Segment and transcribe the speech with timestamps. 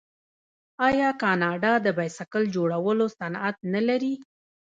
[0.87, 4.13] آیا کاناډا د بایسکل جوړولو صنعت نلري؟